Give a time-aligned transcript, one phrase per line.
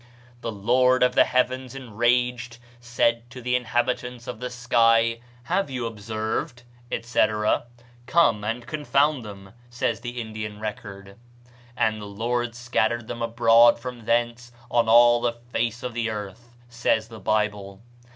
[0.41, 5.85] "The Lord of the Heavens, enraged, said to the inhabitants of the sky, 'Have you
[5.85, 7.65] observed,' etc.
[8.07, 11.17] Come and confound them," says the Indian record.
[11.77, 16.55] "And the Lord scattered them abroad from thence on all the face of the earth,"
[16.67, 17.79] says the Bible.